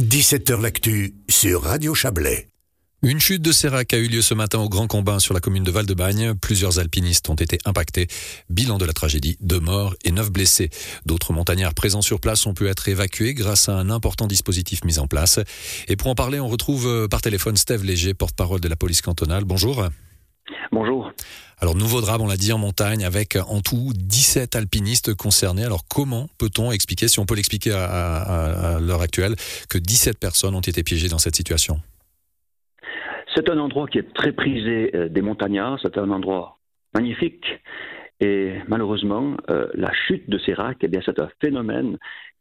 [0.00, 2.48] 17h L'actu sur Radio Chablais.
[3.02, 5.62] Une chute de sérac a eu lieu ce matin au Grand Combin sur la commune
[5.62, 6.32] de Val-de-Bagne.
[6.40, 8.08] Plusieurs alpinistes ont été impactés.
[8.48, 10.70] Bilan de la tragédie, deux morts et neuf blessés.
[11.04, 14.98] D'autres montagnards présents sur place ont pu être évacués grâce à un important dispositif mis
[14.98, 15.38] en place.
[15.86, 19.02] Et pour en parler, on retrouve euh, par téléphone Steve Léger, porte-parole de la police
[19.02, 19.44] cantonale.
[19.44, 19.86] Bonjour.
[20.72, 21.12] Bonjour.
[21.60, 25.64] Alors nouveau drame, on l'a dit en montagne, avec en tout 17 alpinistes concernés.
[25.64, 29.34] Alors comment peut-on expliquer, si on peut l'expliquer à, à l'heure actuelle,
[29.68, 31.80] que 17 personnes ont été piégées dans cette situation?
[33.34, 36.58] C'est un endroit qui est très prisé euh, des montagnards, c'est un endroit
[36.94, 37.46] magnifique.
[38.20, 41.96] Et malheureusement, euh, la chute de Sérac, eh bien, c'est un phénomène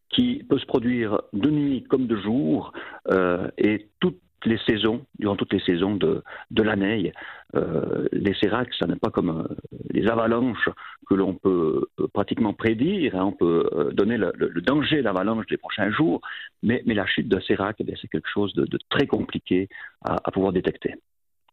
[0.09, 2.73] qui peut se produire de nuit comme de jour,
[3.11, 7.13] euh, et toutes les saisons, durant toutes les saisons de, de l'année.
[7.55, 9.55] Euh, les séracs, ça n'est pas comme euh,
[9.91, 10.69] les avalanches
[11.07, 13.15] que l'on peut euh, pratiquement prédire.
[13.15, 13.25] Hein.
[13.25, 16.21] on peut donner le, danger d'avalanche des prochains jours,
[16.63, 19.67] mais, mais la chute d'un sérac, eh c'est quelque chose de, très compliqué
[20.05, 20.95] à, à pouvoir détecter.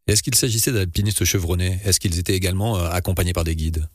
[0.07, 1.79] Est-ce qu'il s'agissait d'alpinistes chevronnés?
[1.85, 3.87] Est-ce qu'ils étaient également accompagnés par des guides?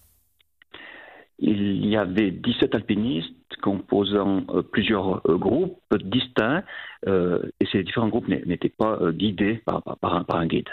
[1.43, 6.63] Il y avait 17 alpinistes composant euh, plusieurs euh, groupes distincts
[7.07, 9.83] euh, et ces différents groupes n'étaient pas guidés par,
[10.29, 10.69] un, guide.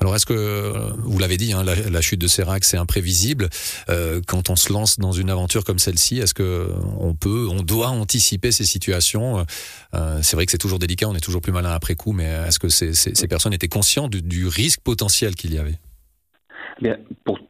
[0.00, 3.48] Alors est-ce que, vous l'avez dit, hein, la, chute de Sérac, c'est imprévisible.
[4.26, 6.68] quand on se lance dans une aventure comme celle-ci, est-ce que
[7.00, 9.44] on peut, on doit anticiper ces situations
[10.22, 12.60] C'est vrai que c'est toujours délicat, on est toujours plus malin après coup, mais est-ce
[12.60, 15.78] que ces personnes étaient conscientes du, risque potentiel qu'il y avait?
[16.80, 17.40] Bien, pour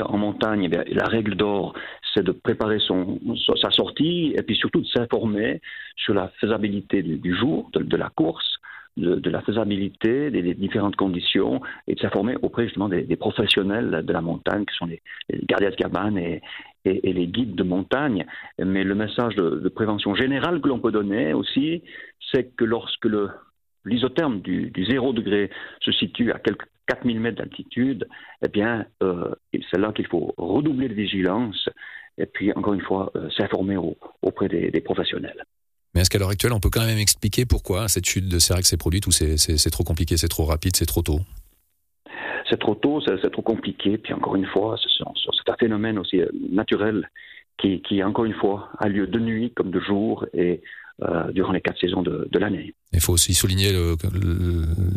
[0.00, 1.74] en montagne, eh la règle d'or,
[2.14, 3.18] c'est de préparer son,
[3.60, 5.60] sa sortie et puis surtout de s'informer
[5.96, 8.58] sur la faisabilité du, jour, de, la course,
[8.96, 14.20] de, la faisabilité des, différentes conditions et de s'informer auprès justement des, professionnels de la
[14.20, 15.02] montagne, qui sont les,
[15.44, 16.42] gardiens de cabane et,
[16.84, 18.26] et, les guides de montagne.
[18.58, 21.82] Mais le message de, prévention générale que l'on peut donner aussi,
[22.30, 23.30] c'est que lorsque le,
[23.84, 28.08] l'isotherme du, du, zéro degré se situe à quelques 4000 mètres d'altitude,
[28.44, 29.30] eh bien, euh,
[29.70, 31.68] c'est là qu'il faut redoubler de vigilance
[32.18, 33.76] et puis, encore une fois, euh, s'informer
[34.20, 35.44] auprès des, professionnels.
[35.94, 38.64] Mais est-ce qu'à l'heure actuelle, on peut quand même expliquer pourquoi cette chute de Sérac
[38.64, 41.20] s'est produite ou c'est trop compliqué, c'est trop rapide, c'est trop tôt?
[42.50, 43.96] C'est trop tôt, c'est trop compliqué.
[43.98, 47.08] Puis encore une fois, c'est un phénomène aussi euh, naturel
[47.58, 50.62] qui, qui, encore une fois, a lieu de nuit comme de jour et
[51.02, 52.74] euh, durant les quatre saisons de, l'année.
[52.92, 53.72] Il faut aussi souligner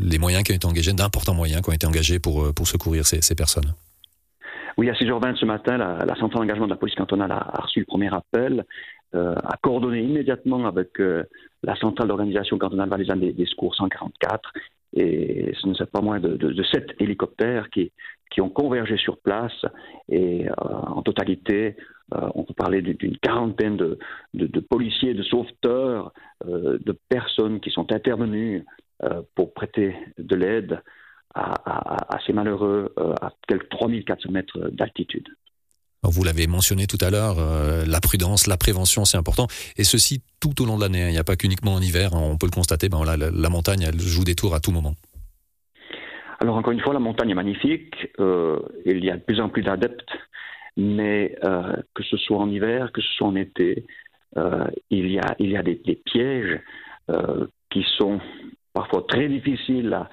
[0.04, 2.68] les moyens qui ont été engagés, d'importants moyens qui ont été engagés pour, euh, pour
[2.68, 3.74] secourir ces, personnes.
[4.78, 7.80] Oui, à 6h20 ce matin, la, la centrale d'engagement de la police cantonale a, reçu
[7.80, 8.66] le premier appel,
[9.16, 10.90] euh, a coordonné immédiatement avec
[11.64, 14.52] la centrale d'organisation cantonale valaisanne des, des, secours 144,
[14.96, 17.92] et ce ne sont pas moins de, de, sept hélicoptères qui,
[18.32, 19.66] qui ont convergé sur place,
[20.10, 21.76] et en totalité,
[22.14, 26.14] euh, on peut parler d'une quarantaine de, policiers, de sauveteurs,
[26.46, 28.64] euh, de personnes qui sont intervenues
[29.04, 30.82] euh, pour prêter de l'aide
[31.34, 35.28] à, ces malheureux à quelques 3400 mètres d'altitude.
[36.10, 37.38] Vous l'avez mentionné tout à l'heure,
[37.86, 39.48] la prudence, la prévention, c'est important.
[39.78, 41.04] Et ceci tout au long de l'année.
[41.04, 41.10] Hein.
[41.10, 42.12] Il n'y a pas qu'uniquement en hiver.
[42.14, 42.90] On peut le constater.
[42.90, 44.96] Ben la, montagne, elle joue des tours à tout moment.
[46.40, 47.96] Alors encore une fois, la montagne est magnifique.
[48.20, 50.12] il y a de plus en plus d'adeptes
[50.78, 53.86] mais euh, que ce soit en hiver, que ce soit en été,
[54.38, 56.60] euh, il y a, il y a des, pièges
[57.10, 58.20] euh, qui sont
[58.74, 60.10] parfois très difficiles à,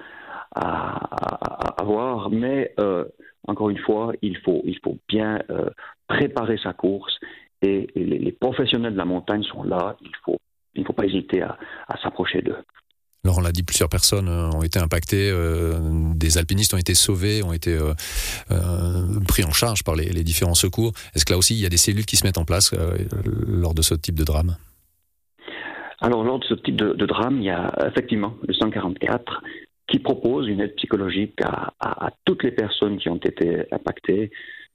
[0.54, 2.75] à, à, voir, mais
[3.48, 5.38] encore une fois, il faut, il faut bien
[6.06, 7.19] préparer sa course
[7.62, 10.38] et, les, les, professionnels de la montagne sont là, il ne faut,
[10.75, 11.58] il faut pas hésiter à,
[11.88, 12.56] à s'approcher d'eux.
[13.25, 15.78] Alors on l'a dit, plusieurs personnes euh, ont été impactées, euh,
[16.16, 17.94] des alpinistes ont été sauvés, ont été euh,
[19.28, 20.92] pris en charge par les, différents secours.
[21.14, 22.75] Est-ce que là aussi il y a des cellules qui se mettent en place
[23.47, 24.56] lors de ce type de drame?
[26.00, 29.41] Alors lors de ce type de, drame, il y a effectivement le 144
[29.92, 34.32] qui propose une aide psychologique à, toutes les personnes qui ont été impactées.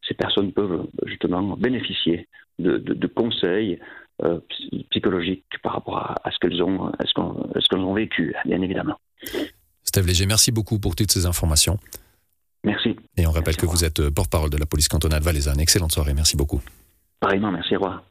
[0.07, 2.27] Ces personnes peuvent justement bénéficier
[2.59, 3.79] de conseils,
[4.23, 4.39] euh,
[4.89, 8.95] psychologique par rapport à, ce qu'elles ont, à ce qu'elles ont vécu, bien évidemment.
[9.83, 11.77] Steve Léger, merci beaucoup pour toutes ces informations.
[12.63, 12.95] Merci.
[13.15, 15.59] Et on rappelle que vous êtes porte-parole de la police cantonale valaisanne.
[15.59, 16.61] Excellente soirée, merci beaucoup.
[17.19, 18.01] Pareillement, merci, Roi.